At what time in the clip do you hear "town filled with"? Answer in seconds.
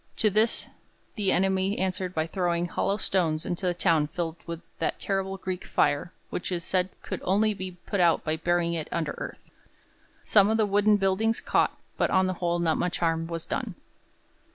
3.75-4.61